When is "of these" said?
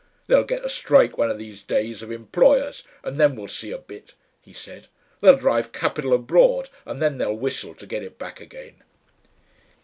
1.29-1.61